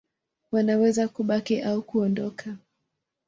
[0.51, 2.57] Wanaweza kubaki au kuondoka.